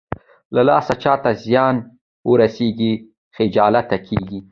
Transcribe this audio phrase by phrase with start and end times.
[0.55, 1.75] له لاسه چاته زيان
[2.29, 2.93] ورسېږي
[3.35, 4.39] خجالته کېږي.